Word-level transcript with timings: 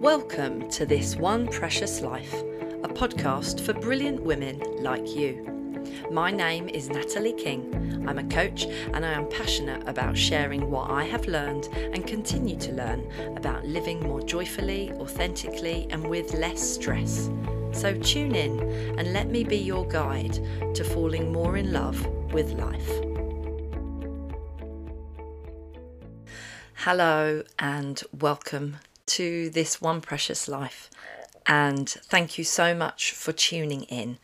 Welcome 0.00 0.68
to 0.72 0.84
This 0.84 1.16
One 1.16 1.48
Precious 1.48 2.02
Life, 2.02 2.34
a 2.34 2.88
podcast 2.88 3.62
for 3.62 3.72
brilliant 3.72 4.22
women 4.22 4.60
like 4.82 5.16
you. 5.16 5.82
My 6.10 6.30
name 6.30 6.68
is 6.68 6.90
Natalie 6.90 7.32
King. 7.32 8.04
I'm 8.06 8.18
a 8.18 8.24
coach 8.24 8.66
and 8.66 9.06
I 9.06 9.12
am 9.12 9.26
passionate 9.30 9.88
about 9.88 10.14
sharing 10.14 10.70
what 10.70 10.90
I 10.90 11.04
have 11.04 11.26
learned 11.26 11.70
and 11.72 12.06
continue 12.06 12.58
to 12.58 12.72
learn 12.72 13.10
about 13.38 13.64
living 13.64 14.00
more 14.00 14.20
joyfully, 14.20 14.92
authentically, 14.92 15.86
and 15.88 16.06
with 16.06 16.34
less 16.34 16.60
stress. 16.60 17.30
So 17.72 17.98
tune 17.98 18.34
in 18.34 18.60
and 18.98 19.14
let 19.14 19.30
me 19.30 19.44
be 19.44 19.56
your 19.56 19.88
guide 19.88 20.74
to 20.74 20.84
falling 20.84 21.32
more 21.32 21.56
in 21.56 21.72
love 21.72 22.06
with 22.34 22.52
life. 22.52 22.90
Hello 26.74 27.42
and 27.58 28.02
welcome 28.12 28.76
to 29.06 29.50
this 29.50 29.80
one 29.80 30.00
precious 30.00 30.48
life. 30.48 30.90
And 31.46 31.88
thank 31.88 32.38
you 32.38 32.44
so 32.44 32.74
much 32.74 33.12
for 33.12 33.32
tuning 33.32 33.82
in. 33.84 34.18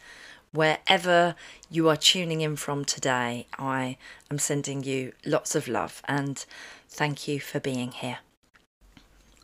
Wherever 0.53 1.35
you 1.71 1.89
are 1.89 1.97
tuning 1.97 2.41
in 2.41 2.57
from 2.57 2.85
today, 2.85 3.47
I 3.59 3.97
am 4.31 4.39
sending 4.39 4.83
you 4.83 5.13
lots 5.25 5.55
of 5.55 5.67
love 5.67 6.03
and 6.07 6.45
thank 6.89 7.27
you 7.27 7.41
for 7.41 7.59
being 7.59 7.93
here. 7.93 8.19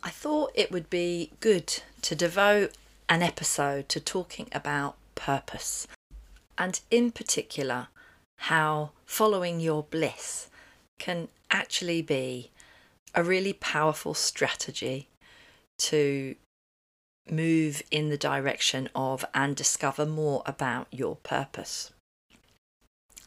I 0.03 0.09
thought 0.09 0.51
it 0.53 0.71
would 0.71 0.89
be 0.89 1.31
good 1.39 1.81
to 2.03 2.15
devote 2.15 2.73
an 3.09 3.23
episode 3.23 3.89
to 3.89 3.99
talking 3.99 4.47
about 4.51 4.95
purpose 5.15 5.87
and, 6.57 6.79
in 6.91 7.11
particular, 7.11 7.87
how 8.37 8.91
following 9.05 9.59
your 9.59 9.83
bliss 9.83 10.49
can 10.99 11.29
actually 11.49 12.01
be 12.01 12.51
a 13.15 13.23
really 13.23 13.53
powerful 13.53 14.13
strategy 14.13 15.07
to 15.79 16.35
move 17.29 17.81
in 17.91 18.09
the 18.09 18.17
direction 18.17 18.89
of 18.95 19.25
and 19.33 19.55
discover 19.55 20.05
more 20.05 20.43
about 20.45 20.87
your 20.91 21.15
purpose. 21.17 21.91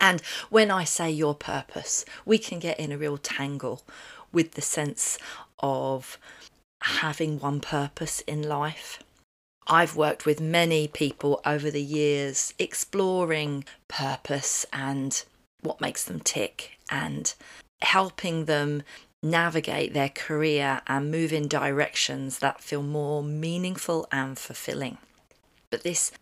And 0.01 0.21
when 0.51 0.71
I 0.71 0.85
say 0.85 1.11
your 1.11 1.35
purpose, 1.35 2.05
we 2.25 2.39
can 2.39 2.59
get 2.59 2.81
in 2.81 2.91
a 2.91 2.99
real 2.99 3.19
tangle 3.19 3.83
with 4.33 4.53
the 4.53 4.63
sense 4.63 5.19
of 5.61 6.19
having 6.83 7.39
one 7.39 7.61
purpose 7.61 8.21
in 8.23 8.43
life. 8.43 8.99
I've 9.69 9.95
worked 9.95 10.27
with 10.27 10.41
many 10.41 10.89
people 10.89 11.41
over 11.47 11.71
the 11.71 11.83
years 11.83 12.53
exploring 12.59 13.65
purpose 13.87 14.67
and 14.73 15.23
what 15.61 15.81
makes 15.81 16.05
them 16.05 16.19
tick 16.19 16.79
and 16.91 17.33
helping 17.81 18.47
them 18.47 18.83
navigate 19.23 19.95
their 19.95 20.09
career 20.09 20.83
and 20.87 21.11
move 21.11 21.33
in 21.33 21.49
directions 21.49 22.41
that 22.41 22.61
feel 22.61 22.83
more 22.83 23.23
meaningful 23.23 24.07
and 24.11 24.39
fulfilling. 24.39 24.99
But 25.71 25.85
this 25.85 26.13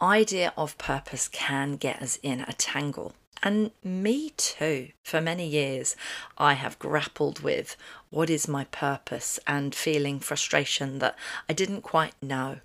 idea 0.00 0.52
of 0.56 0.78
purpose 0.78 1.28
can 1.28 1.76
get 1.76 2.02
us 2.02 2.18
in 2.22 2.40
a 2.40 2.52
tangle. 2.52 3.14
And 3.42 3.72
me 3.82 4.30
too. 4.36 4.88
For 5.04 5.20
many 5.20 5.46
years, 5.46 5.96
I 6.38 6.52
have 6.54 6.78
grappled 6.78 7.40
with 7.40 7.76
what 8.10 8.30
is 8.30 8.46
my 8.46 8.64
purpose 8.64 9.40
and 9.46 9.74
feeling 9.74 10.20
frustration 10.20 11.00
that 11.00 11.16
I 11.48 11.52
didn't 11.52 11.82
quite 11.82 12.14
know. 12.22 12.58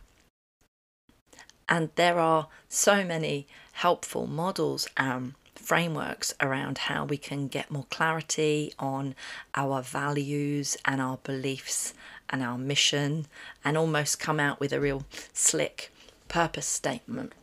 And 1.68 1.90
there 1.96 2.20
are 2.20 2.48
so 2.70 3.04
many 3.04 3.48
helpful 3.74 4.28
models 4.28 4.88
and 4.96 5.34
frameworks 5.68 6.34
around 6.40 6.78
how 6.78 7.04
we 7.04 7.18
can 7.18 7.50
get 7.50 7.70
more 7.70 7.86
clarity 7.90 8.72
on 8.80 9.14
our 9.54 9.82
values 9.82 10.78
and 10.86 11.02
our 11.02 11.18
beliefs 11.24 11.94
and 12.30 12.42
our 12.42 12.58
mission 12.58 13.26
and 13.66 13.78
almost 13.78 14.18
come 14.18 14.40
out 14.40 14.62
with 14.62 14.72
a 14.72 14.80
real 14.80 15.04
slick 15.34 15.92
purpose 16.30 16.66
statement, 16.66 17.34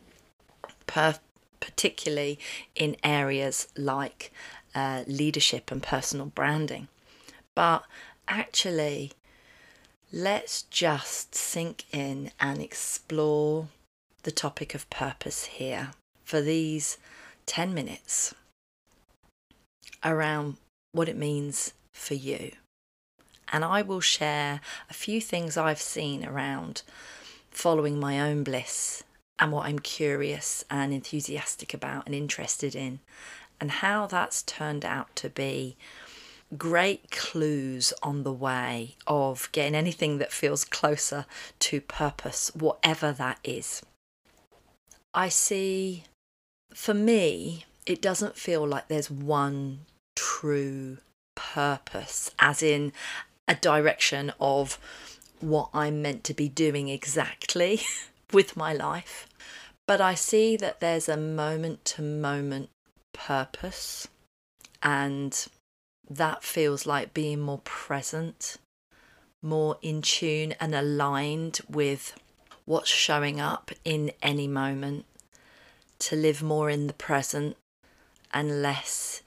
per- 0.87 1.19
particularly 1.59 2.39
in 2.73 2.95
areas 3.03 3.67
like 3.77 4.31
uh, 4.73 5.03
leadership 5.05 5.69
and 5.69 5.83
personal 5.83 6.25
branding. 6.25 6.87
But 7.53 7.83
actually, 8.27 9.11
let's 10.11 10.63
just 10.63 11.35
sink 11.35 11.83
in 11.91 12.31
and 12.39 12.59
explore 12.59 13.67
the 14.23 14.31
topic 14.31 14.73
of 14.73 14.89
purpose 14.89 15.45
here 15.45 15.91
for 16.23 16.41
these 16.41 16.97
10 17.45 17.73
minutes 17.73 18.33
around 20.03 20.57
what 20.91 21.09
it 21.09 21.17
means 21.17 21.73
for 21.93 22.13
you. 22.13 22.51
And 23.51 23.63
I 23.63 23.81
will 23.81 24.01
share 24.01 24.61
a 24.89 24.93
few 24.93 25.21
things 25.21 25.57
I've 25.57 25.81
seen 25.81 26.25
around 26.25 26.81
following 27.51 27.99
my 27.99 28.19
own 28.19 28.43
bliss 28.43 29.03
and 29.39 29.51
what 29.51 29.65
I'm 29.65 29.79
curious 29.79 30.63
and 30.69 30.93
enthusiastic 30.93 31.73
about 31.73 32.05
and 32.05 32.15
interested 32.15 32.75
in, 32.75 32.99
and 33.59 33.69
how 33.71 34.07
that's 34.07 34.43
turned 34.43 34.85
out 34.85 35.15
to 35.17 35.29
be 35.29 35.75
great 36.57 37.11
clues 37.11 37.93
on 38.01 38.23
the 38.23 38.33
way 38.33 38.95
of 39.07 39.49
getting 39.51 39.75
anything 39.75 40.17
that 40.19 40.31
feels 40.31 40.63
closer 40.63 41.25
to 41.59 41.81
purpose, 41.81 42.51
whatever 42.55 43.11
that 43.11 43.39
is. 43.43 43.81
I 45.13 45.29
see 45.29 46.03
for 46.75 46.93
me, 46.93 47.63
it 47.85 48.01
doesn't 48.01 48.35
feel 48.35 48.67
like 48.67 48.89
there's 48.89 49.09
one 49.09 49.79
true 50.15 50.97
purpose, 51.33 52.29
as 52.37 52.61
in 52.61 52.91
a 53.47 53.55
direction 53.55 54.33
of 54.41 54.77
what 55.39 55.69
I'm 55.73 56.01
meant 56.01 56.25
to 56.25 56.33
be 56.33 56.49
doing 56.49 56.89
exactly 56.89 57.81
with 58.33 58.57
my 58.57 58.73
life. 58.73 59.27
But 59.87 60.01
I 60.01 60.15
see 60.15 60.57
that 60.57 60.81
there's 60.81 61.07
a 61.07 61.15
moment 61.15 61.85
to 61.85 62.01
moment 62.01 62.69
purpose, 63.13 64.09
and 64.83 65.47
that 66.09 66.43
feels 66.43 66.85
like 66.85 67.13
being 67.13 67.39
more 67.39 67.61
present, 67.63 68.57
more 69.41 69.77
in 69.81 70.01
tune 70.01 70.53
and 70.59 70.75
aligned 70.75 71.61
with 71.69 72.19
what's 72.65 72.89
showing 72.89 73.39
up 73.39 73.71
in 73.85 74.11
any 74.21 74.47
moment 74.47 75.05
to 76.05 76.15
live 76.15 76.43
more 76.43 76.69
in 76.69 76.85
the 76.85 76.93
present 76.93 77.57
and 78.31 78.61
less 78.61 79.23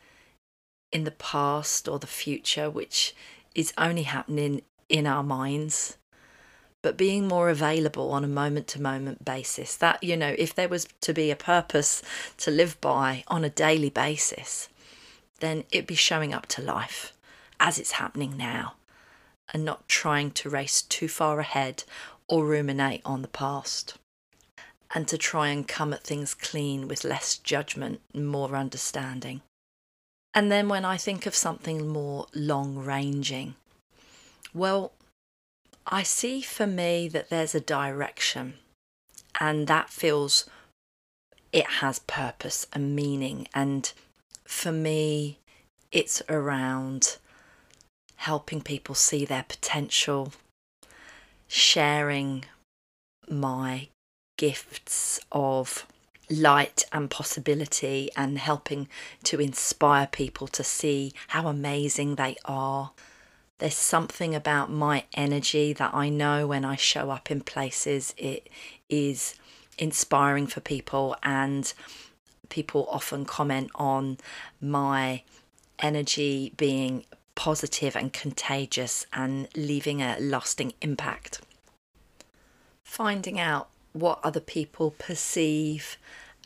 in 0.93 1.03
the 1.03 1.11
past 1.11 1.89
or 1.89 1.99
the 1.99 2.07
future, 2.07 2.71
which 2.71 3.17
is 3.53 3.73
only 3.77 4.05
happening 4.05 4.63
in 4.89 5.05
our 5.05 5.25
minds. 5.25 5.97
But 6.81 6.97
being 6.97 7.27
more 7.27 7.51
available 7.51 8.13
on 8.13 8.23
a 8.23 8.29
moment 8.29 8.69
to 8.69 8.81
moment 8.81 9.25
basis, 9.25 9.75
that, 9.77 10.05
you 10.05 10.17
know, 10.17 10.37
if 10.39 10.55
there 10.55 10.69
was 10.69 10.87
to 11.01 11.13
be 11.13 11.33
a 11.33 11.37
purpose 11.37 12.01
to 12.39 12.53
live 12.53 12.81
by 12.81 13.25
on 13.27 13.45
a 13.45 13.51
daily 13.51 13.91
basis, 13.91 14.69
then 15.41 15.65
it'd 15.73 15.89
be 15.89 15.97
showing 15.97 16.33
up 16.33 16.47
to 16.47 16.63
life 16.63 17.13
as 17.59 17.81
it's 17.81 17.93
happening 17.93 18.37
now 18.37 18.75
and 19.53 19.65
not 19.65 19.89
trying 19.89 20.31
to 20.31 20.49
race 20.49 20.83
too 20.83 21.09
far 21.09 21.41
ahead 21.41 21.83
or 22.29 22.47
ruminate 22.47 23.03
on 23.05 23.23
the 23.23 23.29
past 23.29 23.99
and 24.95 25.07
to 25.09 25.19
try 25.19 25.49
and 25.49 25.69
come 25.69 25.93
at 25.93 26.05
things 26.05 26.35
clean 26.35 26.89
with 26.89 27.05
less 27.05 27.37
judgment 27.37 28.01
and 28.15 28.29
more 28.29 28.57
understanding. 28.57 29.43
And 30.35 30.51
then 30.51 30.69
when 30.69 30.85
I 30.85 30.97
think 30.97 31.27
of 31.27 31.35
something 31.35 31.89
more 31.89 32.27
long 32.35 32.77
ranging, 32.77 33.55
well, 34.55 34.93
I 35.87 36.03
see 36.03 36.41
for 36.43 36.67
me 36.67 37.09
that 37.09 37.31
there's 37.31 37.55
a 37.55 37.61
direction 37.61 38.55
and 39.41 39.67
that 39.67 39.91
feels 39.91 40.49
it 41.53 41.67
has 41.67 41.99
purpose 42.01 42.67
and 42.73 42.95
meaning. 42.95 43.49
And 43.55 43.91
for 44.45 44.73
me, 44.73 45.39
it's 45.91 46.23
around 46.29 47.17
helping 48.17 48.61
people 48.61 48.95
see 48.95 49.25
their 49.25 49.45
potential, 49.45 50.33
sharing 51.47 52.45
my 53.29 53.89
gifts 54.39 55.21
of 55.31 55.87
light 56.31 56.85
and 56.93 57.11
possibility 57.11 58.11
and 58.17 58.39
helping 58.39 58.89
to 59.25 59.41
inspire 59.41 60.07
people 60.07 60.47
to 60.49 60.65
see 60.65 61.13
how 61.29 61.49
amazing 61.49 62.15
they 62.15 62.37
are. 62.45 62.93
There's 63.59 63.75
something 63.75 64.35
about 64.35 64.71
my 64.71 65.05
energy 65.15 65.73
that 65.75 65.93
I 65.93 66.09
know 66.09 66.47
when 66.47 66.65
I 66.65 66.77
show 66.77 67.11
up 67.11 67.31
in 67.31 67.41
places, 67.41 68.15
it 68.17 68.49
is 68.89 69.35
inspiring 69.79 70.47
for 70.47 70.61
people, 70.61 71.17
and 71.23 71.73
people 72.49 72.87
often 72.91 73.25
comment 73.25 73.71
on 73.75 74.19
my 74.61 75.23
energy 75.81 76.53
being 76.57 77.05
positive 77.35 77.97
and 77.97 78.13
contagious 78.13 79.07
and 79.13 79.49
leaving 79.57 80.03
a 80.03 80.17
lasting 80.21 80.73
impact. 80.81 81.41
Finding 82.85 83.39
out 83.39 83.69
what 83.99 84.21
other 84.23 84.41
people 84.41 84.93
perceive 84.99 85.97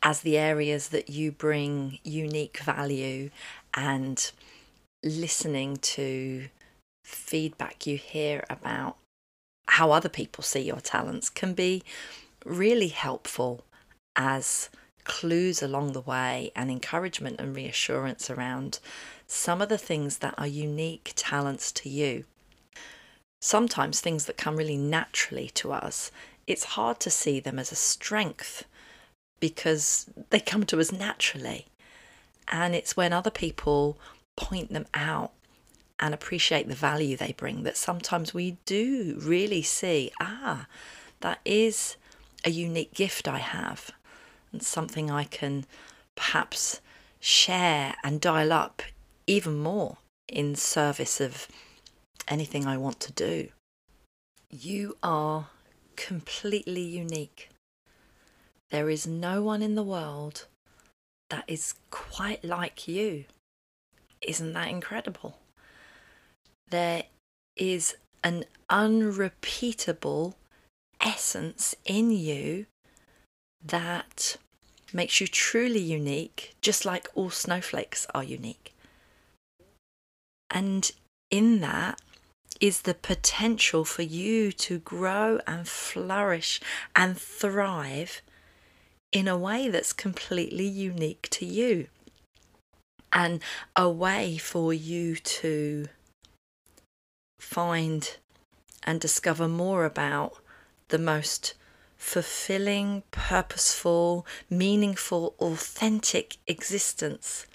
as 0.02 0.20
the 0.20 0.37
areas 0.37 0.88
that 0.88 1.08
you 1.08 1.31
bring 1.31 1.99
unique 2.02 2.58
value 2.58 3.31
and 3.75 4.32
listening 5.04 5.76
to 5.76 6.49
feedback 7.04 7.87
you 7.87 7.96
hear 7.96 8.44
about 8.50 8.96
how 9.69 9.90
other 9.90 10.08
people 10.08 10.43
see 10.43 10.60
your 10.60 10.81
talents 10.81 11.28
can 11.28 11.54
be 11.54 11.82
really 12.44 12.88
helpful 12.88 13.64
as 14.16 14.69
clues 15.04 15.62
along 15.62 15.93
the 15.93 16.00
way 16.00 16.52
and 16.54 16.70
encouragement 16.70 17.40
and 17.40 17.56
reassurance 17.56 18.31
around 18.31 18.78
some 19.26 19.62
of 19.62 19.69
the 19.69 19.78
things 19.78 20.19
that 20.19 20.34
are 20.38 20.46
unique 20.46 21.12
talents 21.16 21.72
to 21.72 21.88
you. 21.88 22.25
Sometimes 23.40 24.00
things 24.00 24.26
that 24.26 24.37
come 24.37 24.56
really 24.56 24.76
naturally 24.76 25.49
to 25.54 25.72
us, 25.72 26.12
it's 26.47 26.65
hard 26.65 27.00
to 27.00 27.11
see 27.11 27.41
them 27.41 27.59
as 27.59 27.73
a 27.73 27.77
strength 27.77 28.65
because 29.41 30.06
they 30.31 30.41
come 30.41 30.65
to 30.67 30.79
us 30.79 30.93
naturally. 30.93 31.67
And 32.49 32.75
it's 32.75 32.97
when 32.97 33.12
other 33.12 33.31
people 33.31 33.99
point 34.37 34.73
them 34.73 34.87
out 34.94 35.33
and 35.99 36.15
appreciate 36.15 36.69
the 36.69 36.75
value 36.75 37.17
they 37.17 37.33
bring 37.33 37.62
that 37.62 37.77
sometimes 37.77 38.35
we 38.35 38.56
do 38.67 39.17
really 39.21 39.62
see 39.62 40.11
ah, 40.21 40.67
that 41.21 41.39
is 41.44 41.97
a 42.45 42.50
unique 42.50 42.93
gift 42.93 43.29
I 43.29 43.38
have 43.38 43.91
and 44.53 44.62
something 44.62 45.11
I 45.11 45.25
can 45.25 45.65
perhaps 46.17 46.81
share 47.21 47.95
and 48.03 48.21
dial 48.21 48.53
up 48.53 48.83
even 49.27 49.59
more 49.59 49.99
in 50.29 50.56
service 50.56 51.21
of 51.21 51.47
anything 52.27 52.67
I 52.67 52.77
want 52.77 52.99
to 53.00 53.12
do. 53.12 53.49
You 54.50 54.97
are 55.03 55.49
completely 56.02 56.82
unique. 56.82 57.49
There 58.70 58.90
is 58.90 59.06
no 59.06 59.40
one 59.40 59.62
in 59.62 59.76
the 59.76 59.84
world 59.84 60.46
that 61.31 61.44
is 61.46 61.75
quite 61.90 62.44
like 62.44 62.88
you. 62.88 63.26
Isn't 64.20 64.52
that 64.54 64.69
incredible? 64.69 65.38
There 66.70 67.04
is 67.56 67.94
an 68.25 68.46
unrepeatable 68.69 70.34
essence 71.00 71.76
in 71.84 72.10
you 72.10 72.66
that 73.64 74.37
makes 74.93 75.20
you 75.20 75.28
truly 75.28 75.81
unique, 75.81 76.54
just 76.60 76.84
like 76.84 77.08
all 77.14 77.31
snowflakes 77.31 78.08
are 78.12 78.25
unique. 78.25 78.75
And 80.50 80.90
in 81.31 81.60
that 81.60 82.00
is 82.62 82.82
the 82.82 82.94
potential 82.94 83.85
for 83.85 84.03
you 84.03 84.53
to 84.53 84.79
grow 84.79 85.41
and 85.49 85.67
flourish 85.67 86.61
and 86.94 87.19
thrive 87.19 88.23
in 89.11 89.26
a 89.26 89.37
way 89.37 89.69
that's 89.69 89.93
completely 89.93 90.64
unique 90.64 91.29
to 91.29 91.44
you. 91.44 91.88
And 93.12 93.43
a 93.75 93.91
way 93.91 94.38
for 94.38 94.73
you 94.73 95.17
to 95.17 95.88
find 97.41 98.17
and 98.85 99.00
discover 99.00 99.49
more 99.49 99.85
about 99.85 100.38
the 100.88 100.99
most 100.99 101.55
fulfilling, 101.97 103.03
purposeful, 103.11 104.25
meaningful, 104.49 105.35
authentic 105.41 106.37
existence. 106.47 107.47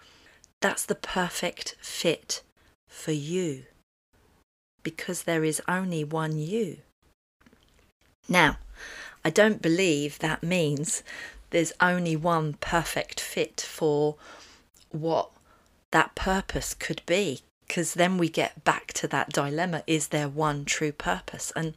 That's 0.59 0.86
the 0.86 0.95
perfect 0.95 1.77
fit 1.80 2.44
for 2.89 3.13
you 3.13 3.63
because 4.88 5.24
there 5.24 5.44
is 5.44 5.62
only 5.68 6.01
one 6.01 6.38
you. 6.38 6.78
Now, 8.30 8.57
I 9.25 9.30
don't 9.30 9.62
believe 9.62 10.19
that 10.19 10.42
means 10.42 11.04
there's 11.50 11.74
only 11.81 12.16
one 12.16 12.54
perfect 12.54 13.19
fit 13.19 13.60
for 13.60 14.16
what 14.89 15.30
that 15.92 16.16
purpose 16.16 16.74
could 16.74 17.01
be 17.06 17.42
because 17.68 17.95
then 17.95 18.18
we 18.18 18.30
get 18.30 18.63
back 18.63 18.94
to 18.94 19.10
that 19.10 19.34
dilemma 19.34 19.84
is 19.88 20.07
there 20.07 20.30
one 20.30 20.63
true 20.63 20.94
purpose? 20.94 21.51
And 21.54 21.74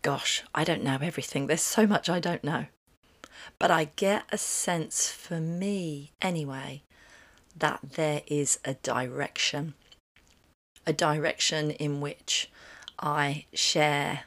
gosh 0.00 0.42
i 0.54 0.64
don't 0.64 0.82
know 0.82 0.96
everything. 1.02 1.48
There's 1.48 1.60
so 1.60 1.86
much 1.86 2.08
i 2.08 2.18
don't 2.18 2.42
know. 2.42 2.64
But 3.58 3.70
i 3.70 3.90
get 3.96 4.24
a 4.32 4.38
sense 4.38 5.10
for 5.10 5.38
me 5.38 6.12
anyway 6.22 6.80
that 7.54 7.80
there 7.96 8.22
is 8.26 8.58
a 8.64 8.72
direction 8.72 9.74
a 10.86 10.92
direction 10.92 11.70
in 11.72 12.00
which 12.00 12.50
i 12.98 13.44
share 13.52 14.24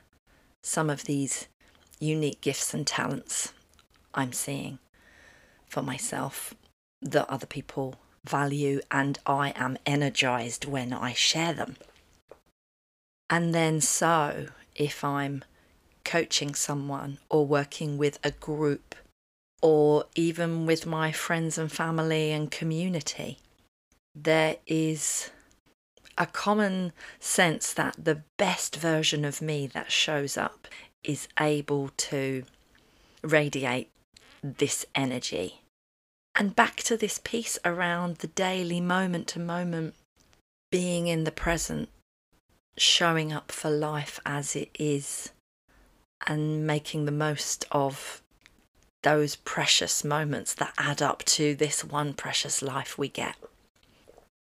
some 0.61 0.89
of 0.89 1.05
these 1.05 1.47
unique 1.99 2.41
gifts 2.41 2.73
and 2.73 2.87
talents 2.87 3.53
i'm 4.13 4.33
seeing 4.33 4.79
for 5.67 5.81
myself 5.81 6.53
that 7.01 7.29
other 7.29 7.47
people 7.47 7.95
value 8.23 8.79
and 8.89 9.19
I 9.25 9.53
am 9.55 9.77
energized 9.85 10.65
when 10.65 10.93
I 10.93 11.13
share 11.13 11.53
them. 11.53 11.75
And 13.29 13.53
then, 13.53 13.81
so 13.81 14.47
if 14.75 15.03
I'm 15.03 15.43
coaching 16.05 16.53
someone 16.53 17.19
or 17.29 17.45
working 17.45 17.97
with 17.97 18.19
a 18.23 18.31
group 18.31 18.95
or 19.61 20.05
even 20.15 20.65
with 20.65 20.85
my 20.85 21.11
friends 21.11 21.57
and 21.57 21.71
family 21.71 22.31
and 22.31 22.51
community, 22.51 23.39
there 24.13 24.57
is 24.67 25.31
a 26.17 26.25
common 26.25 26.93
sense 27.19 27.73
that 27.73 27.95
the 27.97 28.21
best 28.37 28.75
version 28.75 29.25
of 29.25 29.41
me 29.41 29.67
that 29.67 29.91
shows 29.91 30.37
up 30.37 30.67
is 31.03 31.27
able 31.39 31.89
to 31.97 32.43
radiate 33.21 33.89
this 34.41 34.85
energy 34.95 35.61
and 36.35 36.55
back 36.55 36.77
to 36.77 36.97
this 36.97 37.19
piece 37.23 37.59
around 37.63 38.17
the 38.17 38.27
daily 38.27 38.81
moment 38.81 39.27
to 39.27 39.39
moment 39.39 39.95
being 40.71 41.07
in 41.07 41.23
the 41.23 41.31
present, 41.31 41.87
showing 42.77 43.31
up 43.31 43.51
for 43.51 43.69
life 43.69 44.19
as 44.25 44.55
it 44.55 44.69
is, 44.79 45.31
and 46.25 46.65
making 46.65 47.05
the 47.05 47.11
most 47.11 47.65
of 47.71 48.23
those 49.03 49.35
precious 49.35 50.03
moments 50.03 50.53
that 50.55 50.73
add 50.77 51.01
up 51.01 51.23
to 51.25 51.53
this 51.53 51.83
one 51.83 52.13
precious 52.13 52.61
life 52.61 52.97
we 52.97 53.07
get. 53.07 53.35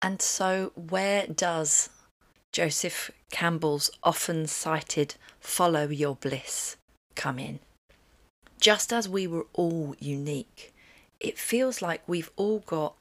And 0.03 0.21
so, 0.21 0.73
where 0.75 1.29
does 1.29 1.89
Joseph 2.51 3.13
Campbell's 3.31 3.89
often 4.03 4.49
cited 4.49 5.15
follow 5.39 5.87
your 5.89 6.17
bliss 6.17 6.77
come 7.15 7.39
in? 7.39 7.61
Just 8.61 8.93
as 8.93 9.09
we 9.09 9.29
were 9.29 9.47
all 9.53 9.95
unique, 10.01 10.75
it 11.21 11.39
feels 11.39 11.81
like 11.81 12.03
we've 12.09 12.31
all 12.37 12.59
got 12.61 12.95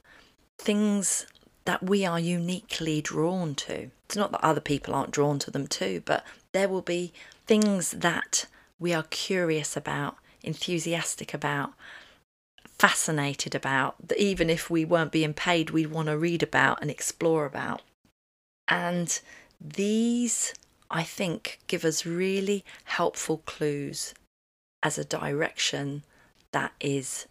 things 0.58 1.26
that 1.64 1.82
we 1.82 2.06
are 2.06 2.20
uniquely 2.20 3.00
drawn 3.00 3.56
to. 3.56 3.90
It's 4.06 4.16
not 4.16 4.30
that 4.32 4.44
other 4.44 4.60
people 4.60 4.94
aren't 4.94 5.10
drawn 5.10 5.40
to 5.40 5.50
them 5.50 5.66
too, 5.66 6.02
but 6.04 6.24
there 6.52 6.68
will 6.68 6.82
be 6.82 7.12
things 7.46 7.90
that 7.90 8.46
we 8.78 8.94
are 8.94 9.04
curious 9.04 9.76
about, 9.76 10.16
enthusiastic 10.42 11.34
about, 11.34 11.72
fascinated 12.82 13.54
about, 13.54 13.94
that 14.08 14.18
even 14.18 14.50
if 14.50 14.68
we 14.68 14.84
weren't 14.84 15.12
being 15.12 15.32
paid, 15.32 15.70
we'd 15.70 15.86
want 15.86 16.08
to 16.08 16.18
read 16.18 16.42
about 16.42 16.82
and 16.82 16.90
explore 16.90 17.46
about. 17.46 17.80
And 18.66 19.20
these, 19.60 20.52
I 20.90 21.04
think, 21.04 21.60
give 21.68 21.84
us 21.84 22.04
really 22.04 22.64
helpful 22.82 23.38
clues 23.46 24.14
as 24.82 24.98
a 24.98 25.04
direction 25.04 26.02
that 26.50 26.72
is 26.80 27.28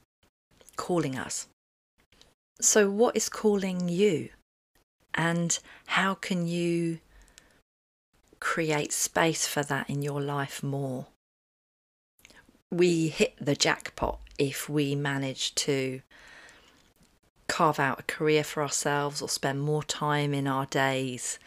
calling 0.77 1.17
us. 1.17 1.49
So, 2.61 2.89
what 2.89 3.17
is 3.17 3.27
calling 3.27 3.89
you? 3.89 4.29
And 5.13 5.59
how 5.87 6.13
can 6.13 6.47
you 6.47 6.99
create 8.39 8.93
space 8.93 9.45
for 9.45 9.63
that 9.63 9.89
in 9.89 10.01
your 10.01 10.21
life 10.21 10.63
more? 10.63 11.07
We 12.71 13.09
hit 13.09 13.33
the 13.37 13.55
jackpot 13.55 14.20
if 14.41 14.67
we 14.67 14.95
manage 14.95 15.53
to 15.53 16.01
carve 17.47 17.79
out 17.79 17.99
a 17.99 18.03
career 18.03 18.43
for 18.43 18.63
ourselves 18.63 19.21
or 19.21 19.29
spend 19.29 19.61
more 19.61 19.83
time 19.83 20.33
in 20.33 20.47
our 20.47 20.65
days 20.65 21.37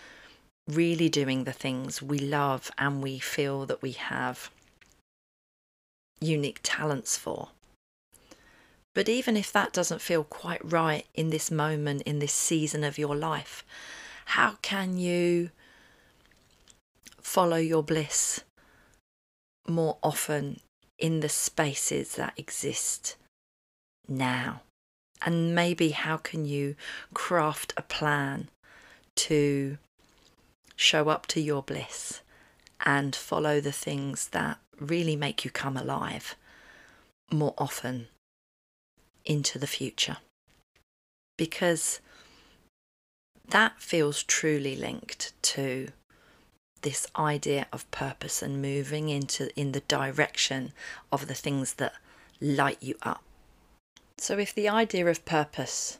really 0.68 1.08
doing 1.08 1.42
the 1.42 1.52
things 1.52 2.00
we 2.00 2.20
love 2.20 2.70
and 2.78 3.02
we 3.02 3.18
feel 3.18 3.66
that 3.66 3.82
we 3.82 3.90
have 3.90 4.48
unique 6.20 6.60
talents 6.62 7.18
for. 7.18 7.48
But 8.94 9.08
even 9.08 9.36
if 9.36 9.50
that 9.50 9.72
doesn't 9.72 10.00
feel 10.00 10.22
quite 10.22 10.64
right 10.64 11.04
in 11.14 11.30
this 11.30 11.50
moment, 11.50 12.02
in 12.02 12.20
this 12.20 12.32
season 12.32 12.84
of 12.84 12.96
your 12.96 13.16
life, 13.16 13.64
how 14.26 14.58
can 14.62 14.98
you 14.98 15.50
follow 17.20 17.56
your 17.56 17.82
bliss 17.82 18.44
more 19.66 19.98
often 20.00 20.60
in 20.98 21.20
the 21.20 21.28
spaces 21.28 22.16
that 22.16 22.34
exist 22.36 23.16
now? 24.08 24.62
And 25.22 25.54
maybe 25.54 25.90
how 25.90 26.16
can 26.16 26.44
you 26.44 26.76
craft 27.14 27.72
a 27.76 27.82
plan 27.82 28.48
to 29.16 29.78
show 30.76 31.08
up 31.08 31.26
to 31.28 31.40
your 31.40 31.62
bliss 31.62 32.20
and 32.84 33.14
follow 33.14 33.60
the 33.60 33.72
things 33.72 34.28
that 34.28 34.58
really 34.80 35.16
make 35.16 35.44
you 35.44 35.50
come 35.50 35.76
alive 35.76 36.36
more 37.30 37.54
often 37.56 38.08
into 39.24 39.58
the 39.58 39.66
future. 39.66 40.18
Because 41.36 42.00
that 43.48 43.80
feels 43.80 44.22
truly 44.22 44.76
linked 44.76 45.32
to 45.42 45.88
this 46.84 47.06
idea 47.16 47.66
of 47.72 47.90
purpose 47.90 48.42
and 48.42 48.60
moving 48.60 49.08
into 49.08 49.48
in 49.58 49.72
the 49.72 49.80
direction 49.80 50.72
of 51.10 51.26
the 51.26 51.34
things 51.34 51.74
that 51.74 51.94
light 52.40 52.76
you 52.80 52.94
up. 53.02 53.22
So 54.18 54.38
if 54.38 54.54
the 54.54 54.68
idea 54.68 55.06
of 55.06 55.24
purpose 55.24 55.98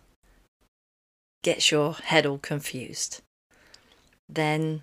gets 1.43 1.71
your 1.71 1.95
head 1.95 2.27
all 2.27 2.39
confused, 2.39 3.23
then 4.29 4.83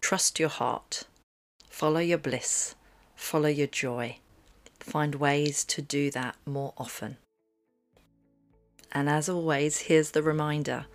trust 0.00 0.40
your 0.40 0.48
heart, 0.48 1.04
follow 1.70 2.00
your 2.00 2.18
bliss, 2.18 2.74
follow 3.14 3.48
your 3.48 3.68
joy, 3.68 4.18
find 4.80 5.14
ways 5.14 5.64
to 5.66 5.80
do 5.80 6.10
that 6.10 6.34
more 6.44 6.74
often. 6.76 7.16
And 8.90 9.08
as 9.08 9.28
always, 9.28 9.78
here's 9.78 10.10
the 10.10 10.22
reminder 10.22 10.86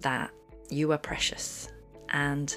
that 0.00 0.30
you 0.68 0.90
are 0.90 0.98
precious 0.98 1.68
and 2.08 2.56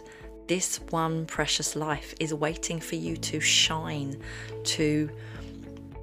this 0.51 0.81
one 0.89 1.25
precious 1.27 1.77
life 1.77 2.13
is 2.19 2.33
waiting 2.33 2.77
for 2.77 2.95
you 2.95 3.15
to 3.15 3.39
shine, 3.39 4.21
to 4.65 5.09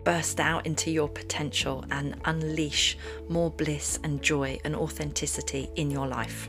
burst 0.05 0.40
out 0.40 0.64
into 0.64 0.90
your 0.90 1.07
potential 1.07 1.85
and 1.90 2.19
unleash 2.25 2.97
more 3.28 3.50
bliss 3.50 4.00
and 4.05 4.23
joy 4.23 4.59
and 4.64 4.75
authenticity 4.75 5.69
in 5.76 5.90
your 5.90 6.07
life. 6.07 6.49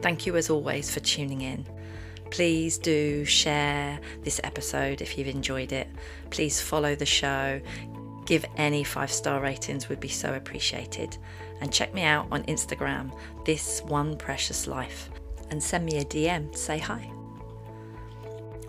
Thank 0.00 0.26
you 0.26 0.36
as 0.36 0.50
always 0.50 0.92
for 0.92 0.98
tuning 0.98 1.42
in. 1.42 1.64
Please 2.30 2.78
do 2.78 3.24
share 3.24 4.00
this 4.24 4.40
episode 4.42 5.00
if 5.02 5.16
you've 5.16 5.28
enjoyed 5.28 5.70
it. 5.70 5.88
Please 6.30 6.60
follow 6.60 6.96
the 6.96 7.06
show. 7.06 7.60
Give 8.26 8.44
any 8.56 8.82
five 8.82 9.12
star 9.12 9.40
ratings 9.40 9.88
would 9.88 10.00
be 10.00 10.08
so 10.08 10.34
appreciated. 10.34 11.16
And 11.60 11.72
check 11.72 11.94
me 11.94 12.02
out 12.02 12.26
on 12.32 12.42
Instagram, 12.46 13.16
This 13.44 13.82
One 13.82 14.16
Precious 14.16 14.66
Life 14.66 15.10
and 15.52 15.62
send 15.62 15.84
me 15.84 15.98
a 15.98 16.04
DM, 16.04 16.50
to 16.50 16.58
say 16.58 16.78
hi. 16.78 17.12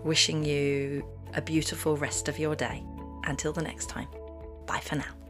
Wishing 0.04 0.44
you 0.44 1.02
a 1.32 1.40
beautiful 1.40 1.96
rest 1.96 2.28
of 2.28 2.38
your 2.38 2.54
day. 2.54 2.84
Until 3.24 3.54
the 3.54 3.62
next 3.62 3.88
time, 3.88 4.08
bye 4.66 4.80
for 4.80 4.96
now. 4.96 5.23